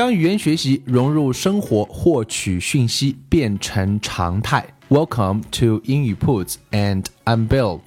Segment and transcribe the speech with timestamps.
[0.00, 4.66] 将语言学习融入生活，获取讯息变成常态。
[4.88, 7.80] Welcome to 英语 Puts and I'm Bill.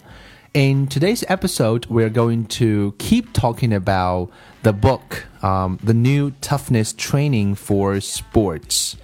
[0.53, 4.29] In today's episode, we're going to keep talking about
[4.63, 8.95] the book, um, The New Toughness Training for Sports.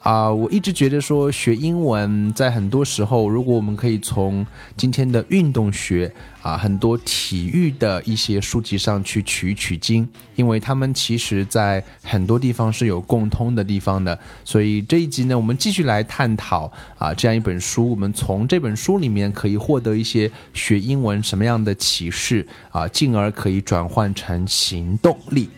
[0.00, 14.18] 啊，我一直觉得说学英文，在很多时候，如果我们可以从今天的运动学啊，很多体育的一些书籍上去取取经，因为他们其实在很多地方是有共通的地方的。
[14.42, 25.50] 所以这一集呢，我们继续来探讨啊这样一本书，我们从这本书里面可以获得一些学英文什么样的启示啊，进而可以转换成行动力。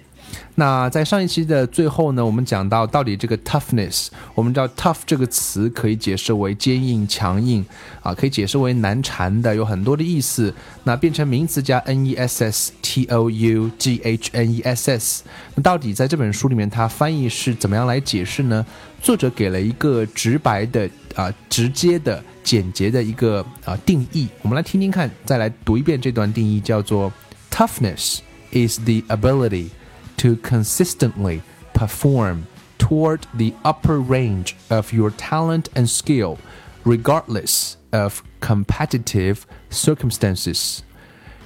[0.55, 7.65] 那在上一期的最后呢，我们讲到到底这个 toughness，我们知道 tough 这个词可以解释为坚硬、强硬
[8.03, 10.53] 啊，可以解释为难缠的，有很多的意思。
[10.85, 18.65] 那变成名词加 n e s s t o u g h n e s s，那到底在这本书里面它翻译是怎么样来解释呢？
[19.01, 27.13] 作者给了一个直白的啊、直接的、简洁的一个啊定义，我们来听听看，再来读一遍这段定义，叫做
[27.51, 28.19] toughness
[28.53, 29.69] is the ability。
[30.17, 31.42] to consistently
[31.73, 32.44] perform
[32.78, 36.38] toward the upper range of your talent and skill,
[36.86, 40.80] regardless of competitive circumstances。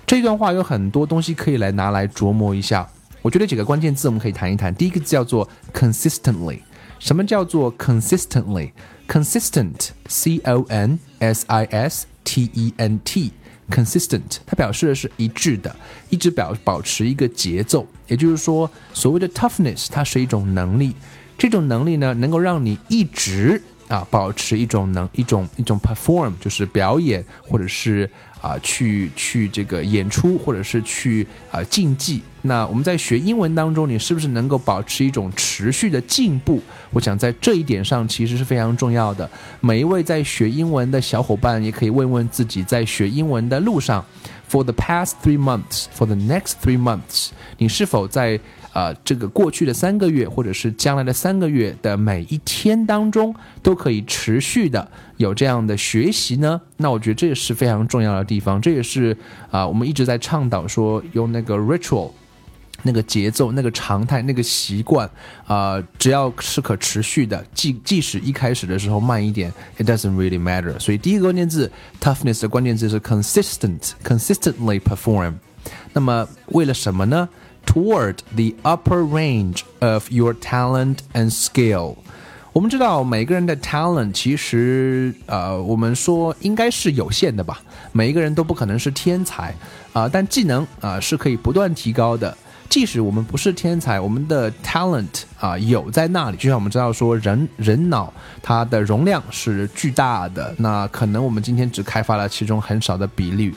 [0.05, 2.87] 这段话有很多东西可以来拿来琢磨一下。
[3.21, 4.73] 我觉得几个关键字我们可以谈一谈。
[4.73, 6.61] 第一个字叫做 consistently。
[6.99, 13.31] 什么叫做 consistently？consistent，c o n s i s t e n t。
[13.70, 15.74] consistent，它表示的是一致的，
[16.10, 17.86] 一直表保持一个节奏。
[18.06, 20.94] 也就是说，所谓的 toughness，它是一种能力。
[21.38, 28.08] 这种能力呢，能够让你一直啊保持一种能一种一种 perform，就是表演或者是。
[28.42, 32.22] 啊，去去这个演出，或者是去啊竞技。
[32.42, 36.62] 那我们在学英文当中，你是不是能够保持一种持续的进步？
[36.92, 39.28] 我想在这一点上其实是非常重要的。
[39.58, 44.04] 每一位在学英文的小伙伴，也可以问问自己，在学英文的路上
[44.48, 48.38] ，for the past three months，for the next three months，你是否在？
[48.76, 56.60] 啊，这个过去的三个月，或者是将来的三个月的每一天当中，都可以持续的有这样的学习呢？
[56.76, 58.60] 那我觉得这也是非常重要的地方。
[58.60, 59.16] 这也是
[59.50, 62.10] 啊，我们一直在倡导说，用那个 ritual，
[62.82, 65.08] 那个节奏、那个常态、那个习惯
[65.46, 70.78] 啊，只要是可持续的，即即使一开始的时候慢一点，it doesn't really matter。
[70.78, 75.32] 所以第一个关键字 toughness 的关键字是 consistent，consistently perform。
[75.94, 77.26] 那么为了什么呢
[77.66, 81.96] ？toward the upper range of your talent and skill。
[82.52, 87.60] 我们知道每个人的 talent 其实呃，我们说应该是有限的吧，
[87.92, 89.54] 每一个人都不可能是天才
[89.92, 92.34] 啊、但技能啊、是可以不断提高的。
[92.68, 98.12] 即使我们不是天才，我们的 talent 啊有在那里，就像我们知道说人人脑
[98.42, 103.54] 它的容量是巨大的，那可能我们今天只开发了其中很少的比例。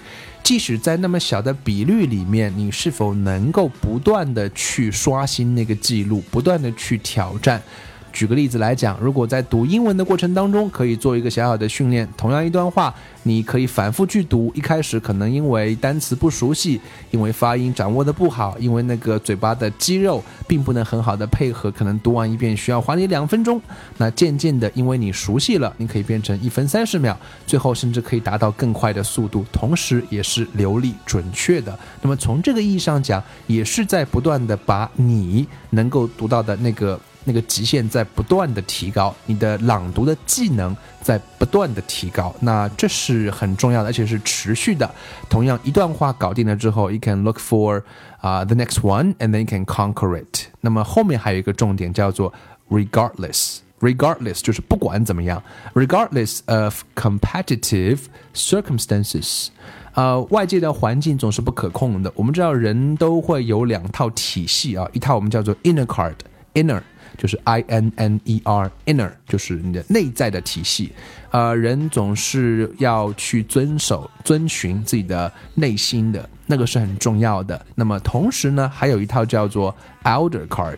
[0.49, 7.61] 即使在那么小的比率里面，你是否能够不断的去刷新那个记录，不断的去挑战？
[8.11, 12.07] 举个例子来讲，如果在读英文的过程当中，可以做一个小小的训练。
[12.17, 14.51] 同样一段话，你可以反复去读。
[14.55, 16.79] 一开始可能因为单词不熟悉，
[17.11, 23.61] 因为发音掌握的不好，因为那个嘴巴的肌肉并不能很好的配合，可能读完一遍需要花你两分钟。
[23.97, 31.77] 那渐渐的，因为你熟悉了，你可以变成一分三十秒，最后甚至可以达到更快的速度，同时也是流利准确的。
[32.01, 36.99] 那么从这个意义上讲，也是在不断的把你能够读到的那个。
[37.25, 44.89] 那个极限在不断的提高，你的朗读的技能在不断的提高，那这是很重要的，而且是持续的。
[45.29, 47.81] 同样，一段话搞定了之后，you can look for
[48.19, 50.47] 啊 the next one，and then you can conquer it。
[50.61, 52.33] 那么后面还有一个重点叫做
[52.69, 53.59] regardless。
[53.81, 55.41] regardless 就是不管怎么样
[55.73, 57.99] ，regardless of competitive
[58.35, 59.47] circumstances，
[59.93, 62.11] 呃，外界的环境总是不可控的。
[62.13, 66.81] 我们知道人都会有两套体系啊，一套我们叫做 inner card，inner
[67.17, 70.91] 就是 I N N E R，inner 就是你的内在的体系。
[71.31, 77.63] 呃，人总是要去遵守、遵循自己的内心的那个是很重要的。
[77.75, 80.77] 那么同时呢，还有一套叫做 outer card。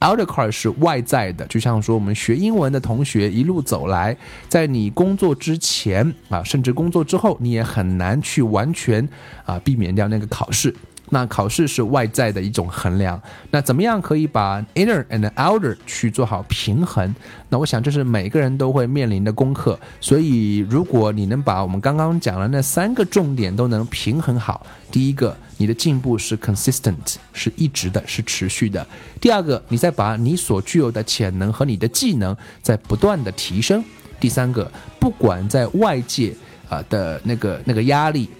[0.00, 4.16] outer card 是外在的，就像说我们学英文的同学一路走来，
[4.48, 9.08] 在你工作之前啊，甚至工作之后，你也很难去完全
[9.44, 10.74] 啊避免掉那个考试。
[11.14, 13.20] 那考试是外在的一种衡量，
[13.50, 17.14] 那怎么样可以把 inner and outer 去做好平衡？
[17.50, 19.78] 那我想这是每个人都会面临的功课。
[20.00, 28.82] 所以如果你能把我们刚刚讲的那三个重点都能平衡好，第一个，你的进步是 consistent，是一直的，是持续的；
[29.20, 33.82] 第二个，你再把你所具有的潜能和你的技能在不断的提升；
[34.18, 36.34] 第三个，不管在外界
[36.70, 38.30] 啊的那个那个压力。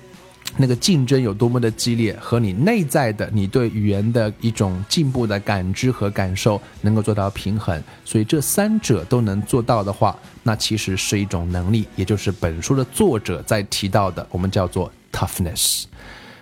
[0.57, 15.85] 那个竞争有多么的激烈，和你内在的你对语言的一种进步的感知和感受能够做到平衡，所以这三者都能做到的话，那其实是一种能力，也就是本书的作者在提到的，我们叫做 toughness。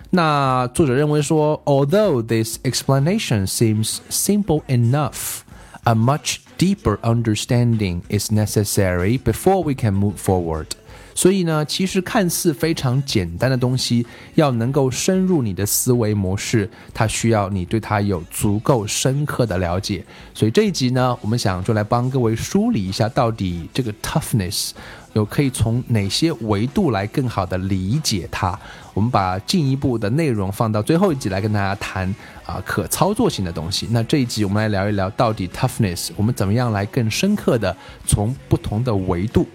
[0.09, 5.39] 那作者认为说，although this explanation seems simple enough,
[5.83, 10.67] a much deeper understanding is necessary before we can move forward.
[11.13, 14.05] 所以呢，其实看似非常简单的东西，
[14.35, 20.03] 要能够深入你的思维模式，它需要你对它有足够深刻的了解。
[20.33, 24.71] 所以这一集呢，我们想就来帮各位梳理一下，到底这个 toughness
[25.13, 28.57] 有可以从哪些维度来更好的理解它。
[28.93, 32.13] 我们把进一步的内容放到最后一集来跟大家谈
[32.45, 33.87] 啊，可操作性的东西。
[33.91, 37.75] 那这一集我们来聊一聊，到底 toughness 我们怎么样来更深刻的
[38.05, 39.45] 从不同的维度。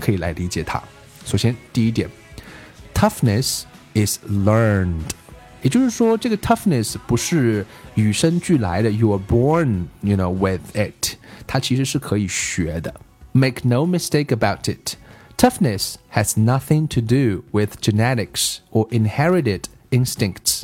[0.00, 0.82] 可以来理解它。
[1.24, 2.08] 首先，第一点，
[2.94, 3.62] toughness
[3.94, 5.00] is learned，
[5.62, 7.64] 也就是说，这个 toughness 不是
[7.94, 12.94] 与生俱来的，you are born，you know with it，它其实是可以学的。
[13.32, 14.96] Make no mistake about it.
[15.36, 20.62] Toughness has nothing to do with genetics or inherited instincts.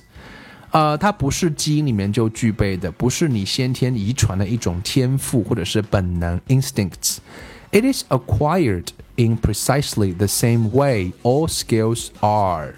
[0.70, 8.86] 呃，它不是基因里面就具备的，不是你先天遗传的一种天赋或者是本能 instincts。It is acquired
[9.16, 12.74] in precisely the same way all skills are。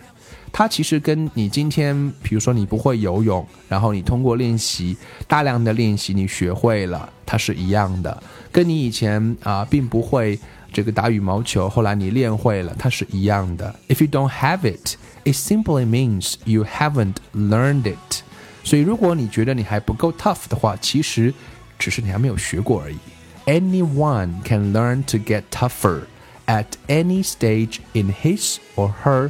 [0.54, 4.96] 它其实跟你今天，比如说你不会游泳，然后你通过练习
[5.26, 8.22] 大量的练习，你学会了，它是一样的。
[8.50, 10.38] 跟你以前啊并不会
[10.70, 13.74] 这个打羽毛球，后来你练会了，它是一样的。
[13.88, 18.22] If you don't have it, it simply means you haven't learned it。
[18.62, 21.32] 所以如果你觉得你还不够 tough 的话，其实
[21.78, 22.98] 只是你还没有学过而已。
[23.46, 26.02] Anyone can learn to get tougher
[26.47, 29.29] At any stage in his or her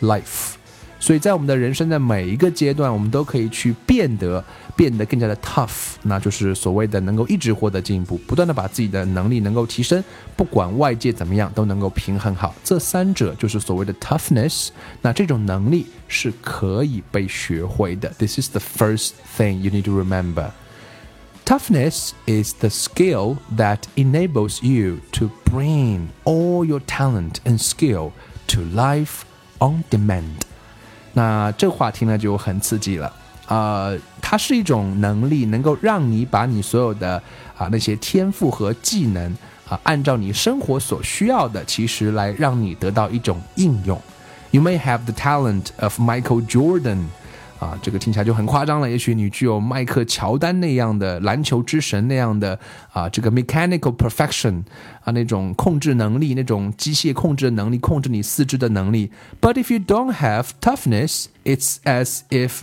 [0.00, 0.52] life。
[0.98, 4.42] 所以在我们的人生的每一个阶段，我们都可以去变得
[4.74, 10.02] 变得更加的 tough，那就是所谓的能够一直获得进步，不断的把自己的能力能够提升，
[10.34, 12.52] 不管外界怎么样都能够平衡好。
[12.64, 14.70] 这三者就是所谓的 toughness。
[15.02, 18.08] 那这种能力是可以被学会的。
[18.18, 20.50] This is the first thing you need to remember.
[21.45, 28.11] Toughness is the skill that enables you to bring all your talent and skill
[28.47, 29.23] to life
[29.59, 30.43] on demand。
[31.13, 33.11] 那这话听了就很刺激了。
[33.47, 37.21] 呃，它是一种能力，能够让你把你所有的
[37.57, 39.35] 啊那些天赋和技能
[39.67, 44.01] 啊，按照你生活所需要的，其实来让你得到一种应用。
[44.51, 47.07] You may have the talent of Michael Jordan。
[47.58, 48.90] 啊，这个听起来就很夸张了。
[48.90, 52.58] 也许你具有迈克乔丹那样的篮球之神那样的
[52.92, 54.62] 啊，这个 mechanical perfection
[55.02, 59.10] 啊，那种控制能力，那种机械控制的能力，控制你四肢的能力。
[59.40, 62.60] But if you don't have toughness, it's as if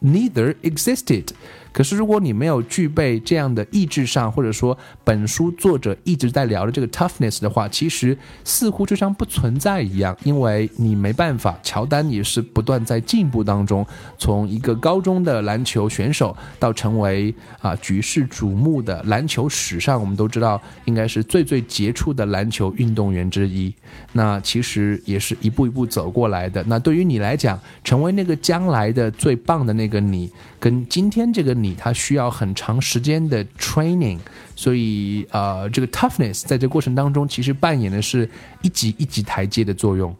[0.00, 1.28] neither existed.
[1.72, 11.56] 可是，如果你没有具备这样的意志上，或者说本书作者一直在聊的这个 toughness 的话，其实似乎就像不存在一样，因为你没办法。
[11.62, 13.86] 乔丹也是不断在进步当中，
[14.18, 23.72] 从一个高中的篮球选手到成为啊举世瞩目的篮球史上，我们都知道应该是最最杰出的篮球运动员之一。
[24.12, 26.64] 那其实也是一步一步走过来的。
[26.66, 31.59] 那对于你来讲，成为那个将来的最棒的那个你，跟今天这个。
[31.59, 34.19] 你，它需要很长时间的 training，
[34.55, 38.29] 所以呃，这个 toughness 在这过程当中其实扮演的是
[38.61, 40.15] 一级一级台阶的作用。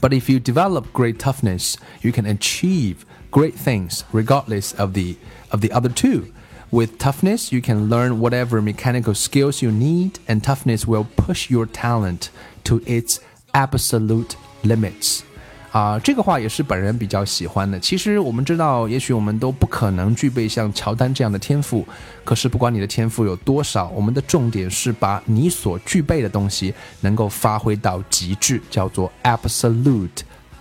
[0.00, 2.96] But if you develop great toughness, you can achieve
[3.30, 5.16] great things regardless of the
[5.50, 6.26] of the other two.
[6.70, 11.66] With toughness, you can learn whatever mechanical skills you need, and toughness will push your
[11.66, 12.30] talent
[12.64, 13.20] to its
[13.52, 15.22] absolute limits.
[15.71, 17.79] 啊，这个话也是本人比较喜欢的。
[17.79, 21.85] 其实我们知道，也许我们都不可能具备像乔丹这样的天赋。
[22.23, 30.09] 可是不管你的天赋有多少，我们的重点是把你所具备的东西能够发挥到极致，叫做 absolute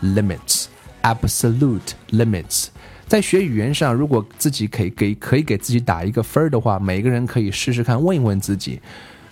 [0.02, 0.66] limits。
[1.02, 2.66] absolute limits。
[3.06, 8.80] 在学语言上，如果自己可以给可以给自己打一个分儿的话，每个人可以试试看，问一问自己。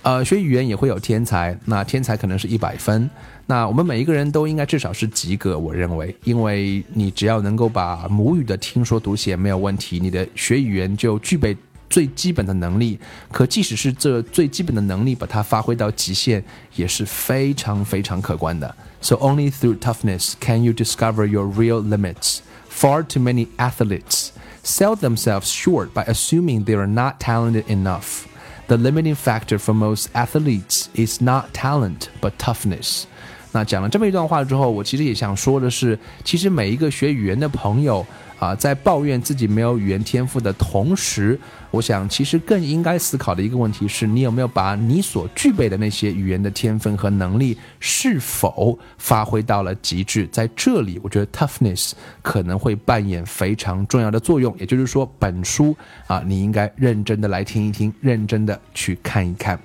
[0.04, 3.10] 呃，学语言也会有天才，那天才可能是一百分。
[3.48, 11.58] 那我们每一个人都应该至少是及格，我认为，因为你只要能够把母语的听说读写没有问题，你的学语言就具备
[11.90, 12.98] 最基本的能力。
[13.32, 16.42] 可即使是这最基本的能力，把它发挥到极限，
[16.76, 18.74] 也是非常非常可观的。
[19.02, 22.40] So only through toughness can you discover your real limits.
[22.70, 24.30] Far too many athletes
[24.64, 28.26] sell themselves short by assuming they are not talented enough.
[28.68, 33.04] The limiting factor for most athletes is not talent but toughness。
[33.52, 38.06] 那讲了这么一段话之后，我其实也想说的是，其实每一个学语言的朋友。
[38.45, 41.39] 啊，在抱怨自己没有语言天赋的同时，
[41.71, 50.29] 我想其实更应该思考的一个问题是你有没有把你所具备的那些语言的天分和能力是否发挥到了极致？
[50.31, 54.55] 在这里，我觉得 toughness 可能会扮演非常重要的作用。
[54.59, 55.75] 也就是说，本书
[56.07, 59.59] 啊，你应该认真的来听一听，认真的去看一看。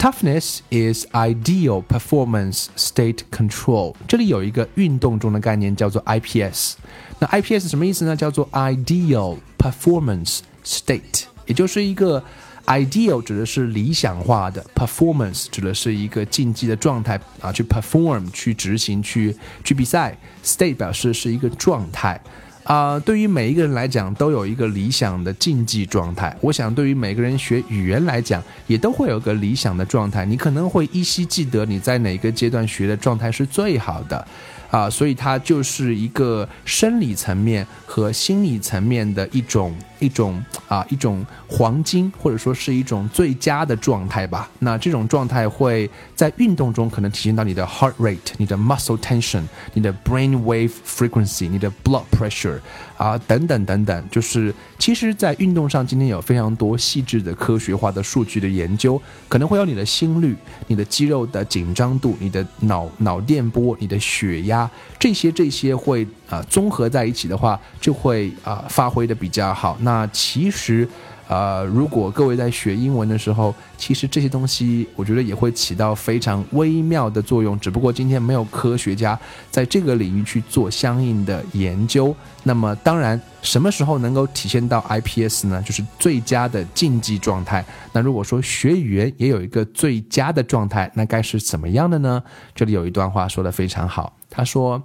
[0.00, 3.94] Toughness is ideal performance state control。
[4.08, 6.76] 这里有一个运动中的概念叫做 IPS。
[7.18, 8.16] 那 IPS 什么意思呢？
[8.16, 12.24] 叫做 ideal performance state，也就是一个
[12.64, 22.18] ideal 指的是理想化的，performance 指的是一个竞技的状态啊，去 perform 去执行去去比赛，state 表示是一个状态。
[22.64, 26.36] 啊，对于每一个人来讲，都有一个理想的竞技状态。
[26.40, 30.24] 我想，对于每个人学语言来讲，也都会有个理想的状态。
[30.24, 34.28] 你可能会依稀记得你在哪个阶段学的状态是最好的。
[34.70, 44.48] 啊，所以它就是一个生理层面和心理层面的一种一种啊一种黄金，或者说是一种最佳的状态吧。
[44.60, 49.42] 那这种状态会在运动中可能体现到你的 heart rate、你的 muscle tension、
[49.74, 52.60] 你的 brain wave frequency、你的 blood pressure
[52.96, 54.08] 啊等等等等。
[54.10, 60.34] 就是其实，在运动上，今天有非常多细致的科学化的数据的研究，可能会有你的心率、
[60.68, 64.68] 你的肌肉的紧张度、你的脑脑电波、你的血压。
[64.98, 69.76] 这些这些会啊综合在一起的话，就会啊发挥的比较好。
[69.82, 70.88] 那其实，
[71.30, 77.56] 呃，如果各位在学英文的时候，其实这些东西我觉得也会起到非常微妙的作用。
[77.60, 79.16] 只不过今天没有科学家
[79.48, 82.12] 在这个领域去做相应的研究。
[82.42, 85.62] 那么当然，什么时候能够体现到 IPS 呢？
[85.62, 87.64] 就是最佳的竞技状态。
[87.92, 92.20] 那如果说学语言也有一个最佳的状态，那该是怎么样的呢？
[92.56, 94.16] 这里有一段话说的非常好。
[94.28, 94.82] 他说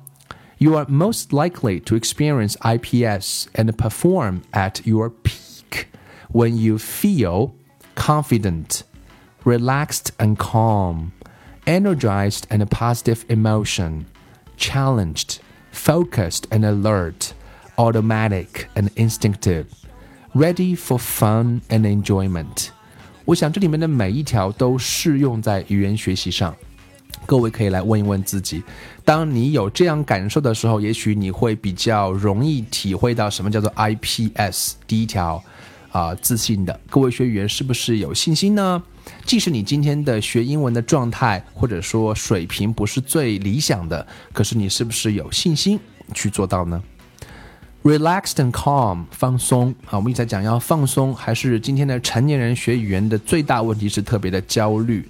[0.59, 5.85] ：“You are most likely to experience IPS and perform at your peak
[6.34, 7.52] when you feel
[7.94, 8.82] confident,
[9.44, 11.12] relaxed and calm,
[11.66, 14.04] energized and positive emotion,
[14.56, 15.38] challenged,
[15.72, 17.32] focused and alert,
[17.76, 19.66] automatic and instinctive,
[20.34, 22.68] ready for fun and enjoyment。”
[23.26, 26.54] 我想这里面的每一条都适用在语言学习上。
[27.26, 28.62] 各位可以来问一问自己，
[29.04, 34.74] 当你有这样感受的时候，也许你会比较容易体会到什么叫做 IPS。
[34.86, 35.42] 第一条，
[35.95, 36.77] 啊，自信的。
[36.89, 38.83] 各位学语言是不是有信心呢？
[39.25, 45.79] 即使你今天的学英文的状态或者说水平不是最理想的，可是你是不是有信心
[46.13, 46.83] 去做到呢
[47.83, 49.91] ？Relaxed and calm，放松啊。
[49.91, 55.07] 我们一直在讲要放松，还是今天的成年人学语言的最大问题是特别的焦虑。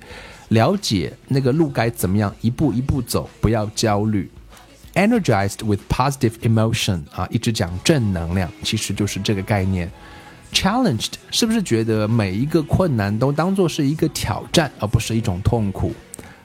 [0.49, 4.29] 了解那个路该怎么样一步一步走，不要焦虑。
[4.93, 9.91] Energized with positive emotion 啊，一直讲正能量，其实就是这个概念。
[10.55, 15.93] Challenged 是不是觉得每一个困难都当做是一个挑战，而不是一种痛苦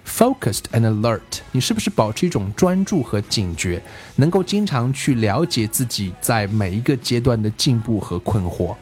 [0.04, 1.20] ？Focused and alert，
[1.52, 3.80] 你是不是保持一种专注和警觉，
[4.16, 8.74] 能够经常去了解自己在每一个阶段的进步和困惑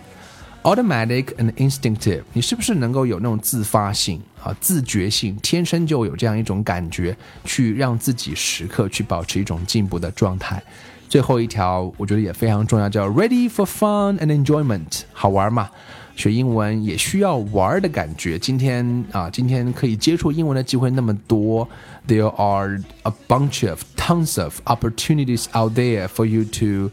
[0.62, 10.62] ？Automatic and instinctive，你是不是能够有那种自发性啊、自觉性，天生就有这样一种感觉，去让自己时刻去保持一种进步的状态
[11.09, 15.69] 最后一条我觉得也非常重要，叫 Ready for fun and enjoyment，好玩嘛？
[16.15, 18.37] 学英文也需要玩的感觉。
[18.37, 21.67] 今天啊，今天可以接触英文的机会那么多，
[22.07, 26.91] There are a bunch of tons of opportunities out there for you to.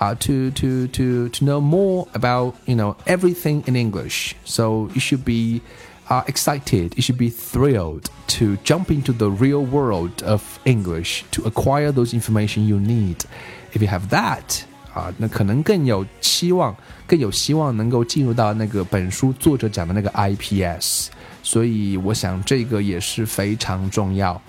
[0.00, 4.34] Uh, to to to to know more about you know everything in English.
[4.44, 5.60] So you should be
[6.08, 6.94] uh, excited.
[6.96, 12.12] You should be thrilled to jump into the real world of English to acquire those
[12.14, 13.24] information you need.
[13.72, 14.62] If you have that,
[14.94, 21.08] 啊，那可能更有期望，更有希望能够进入到那个本书作者讲的那个 IPS，
[21.42, 24.40] 所以我想这个也是非常重要。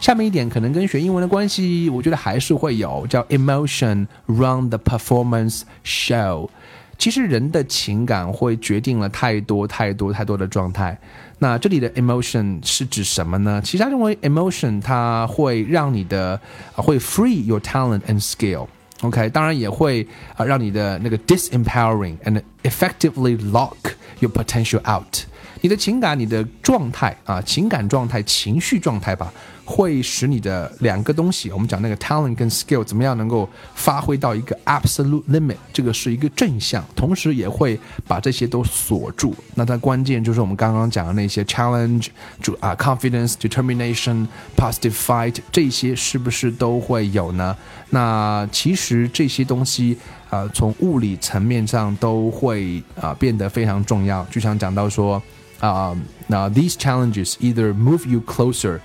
[0.00, 6.48] 下面一点可能跟学英文的关系，我觉得还是会有，叫 emotion run the performance show。
[6.97, 10.97] 其实人的情感会决定了太多太多太多的状态。
[11.39, 13.61] 那这里的 emotion 是指什么呢？
[13.63, 16.39] 其实他认为 emotion 它会让你的
[16.75, 18.67] 会 free your talent and skill。
[19.01, 20.07] OK，当然也会
[20.37, 23.75] 啊，让你的那个 disempowering and effectively lock
[24.19, 25.23] your potential out。
[25.59, 29.33] 你的情感、你的状态啊，情感状态、情绪状态吧，
[29.65, 39.35] 会使你的两个东西，我们讲那个 talent 跟 skill 怎么样能够发挥到一个 absolute limit，这个是一个正向，同时也会把这些都锁住。
[39.55, 42.07] 那它关键就是我们刚刚讲的那些 challenge，
[42.41, 44.27] 就啊 confidence、determination、
[44.57, 47.55] positive fight，这些是不是都会有呢？
[47.89, 49.97] 那其实这些东西
[50.29, 54.25] 啊，从物理层面上都会啊变得非常重要。
[54.25, 55.21] 就像讲到说。
[55.59, 55.95] 啊，
[56.27, 58.81] 那 these challenges either move you closer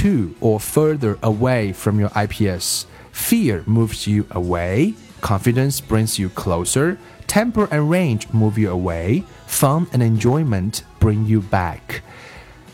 [0.00, 2.84] to or further away from your IPS.
[3.12, 6.96] Fear moves you away, confidence brings you closer,
[7.26, 12.02] temper and range move you away, fun and enjoyment bring you back.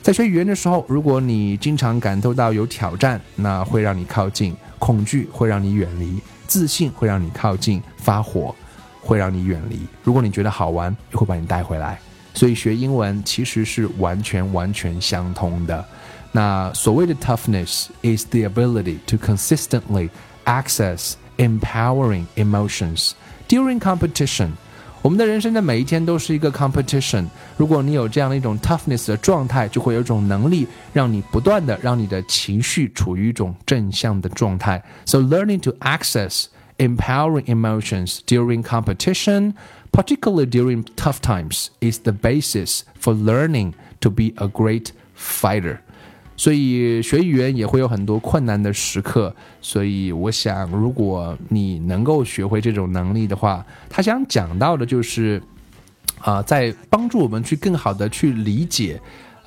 [0.02, 8.54] 在学语言的时候，如果你经常感受到有挑战，那会让你靠近；恐惧会让你远离；自信会让你靠近；发火
[9.02, 9.80] 会让你远离。
[10.02, 12.00] 如果你觉得好玩，又会把你带回来。
[12.32, 15.84] 所以学英文其实是完全完全相通的。
[16.31, 20.09] 那所谓的 toughness is the ability to consistently
[20.45, 23.11] access empowering emotions
[23.47, 24.49] during competition。
[25.01, 27.25] 我们的人生的每一天都是一个 competition。
[27.57, 34.83] 如果你有这样的一种 toughness 的状态，就会有一种能力，让你不断的让你的情绪处于一种正向的状态。
[35.05, 36.45] So learning to access
[36.77, 39.53] empowering emotions during competition
[39.95, 45.79] particularly during tough times, is the basis for learning to be a great fighter.
[46.40, 55.42] 所以学语言也会有很多困难的时刻，所以我想，如果你能够学会这种能力的话，他想讲到的就是，
[56.20, 58.98] 啊，在帮助我们去更好的去理解。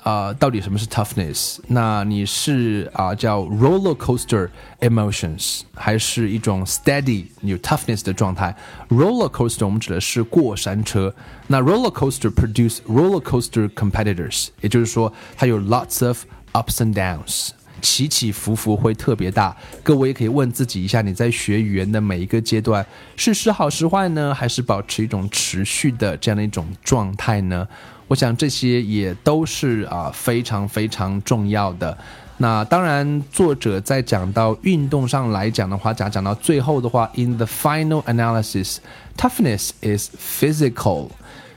[0.04, 1.58] 啊，到底什么是 toughness？
[1.66, 4.48] 那你是啊叫 roller coaster
[4.80, 8.54] emotions，还是一种 steady 有 toughness 的状态
[8.90, 11.12] ？roller coaster 我们指的是过山车。
[11.46, 16.22] 那 roller coaster produce roller coaster competitors，也就是说它有 lots of
[16.54, 17.50] ups and downs，
[17.82, 19.54] 起起伏伏会特别大。
[19.82, 22.84] 各位也可以问自己一下，你在学语言的每一个阶段
[23.16, 27.68] 是时好时坏呢，还是保持一种持续的这样的一种状态呢？
[28.08, 31.96] 我想这些也都是啊非常非常重要的。
[32.36, 41.08] 那当然，作者在讲到运动上来讲的话，讲讲到最后的话，in the final analysis，toughness is physical。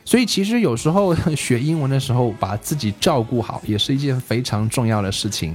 [0.07, 5.53] 所以其实有时候 学英文的时候，把自己照顾好也是一件非常重要的事情。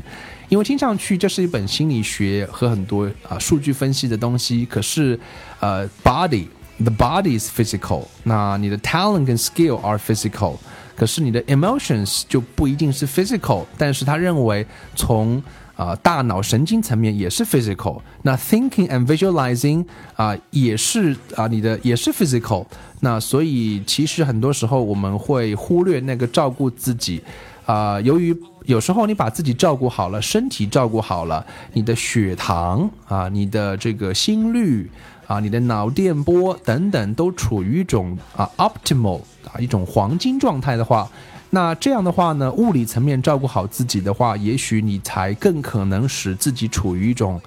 [0.50, 5.18] 因为听上去这是一本心理学和很多啊数据分析的东西，可是
[5.60, 6.44] 呃，body
[6.76, 10.56] the body is physical，那你的 talent 跟 skill are physical。
[10.94, 15.42] 可是你的 emotions 就不一定是 physical，但是他认为从
[15.82, 22.64] 啊大脑神经层面也是 physical，那 thinking and visualizing 啊也是啊你的也是 physical，
[23.00, 27.20] 那所以其实很多时候我们会忽略那个照顾自己
[27.66, 34.88] 啊，由于有时候你把自己照顾好了，身体照顾好了，你的血糖啊，你的这个心率。
[35.28, 41.08] 啊，你的脑电波等等都处于一种啊 optimal 啊一种黄金状态的话，
[41.54, 47.38] 那这样的话呢，物理层面照顾好自己的话，也许你才更可能使自己处于一种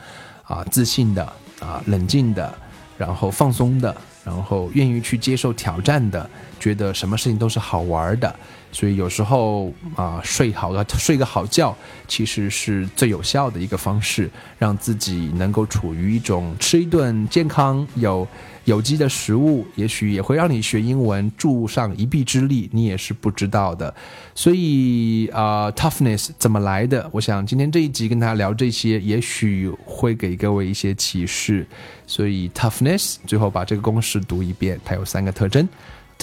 [0.44, 1.24] 啊自信的
[1.60, 2.54] 啊冷静的，
[3.00, 6.30] 然后放松的，然后愿意去接受挑战的，
[6.65, 8.36] 觉得什么事情都是好玩的。
[8.71, 11.75] 所以有时候啊，睡好了，睡个好觉，
[12.08, 18.28] 其实是最有效的一个方式，让自己能够处于一种吃一顿健康有。
[18.65, 23.93] 有机的食物也许也会让你学英文助上一臂之力，你也是不知道的。
[24.34, 27.08] 所以啊，toughness 怎么来的？
[27.13, 31.63] 我想今天这一集跟大家聊这些，也许会给各位一些启示。
[32.08, 35.69] 所以 toughness 最后把这个公式读一遍，它有三个特征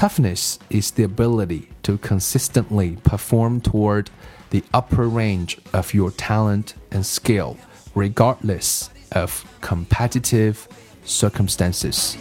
[0.02, 4.10] ：toughness is the ability to consistently perform toward
[4.50, 7.56] the upper range of your talent and skill,
[7.94, 10.66] regardless of competitive
[11.04, 12.16] circumstances.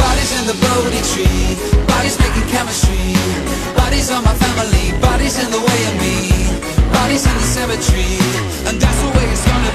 [0.00, 3.12] Bodies in the Bodhi tree, bodies making chemistry.
[3.76, 6.16] Bodies on my family, bodies in the way of me.
[6.96, 8.16] Bodies in the cemetery,
[8.64, 9.67] and that's the way it's gonna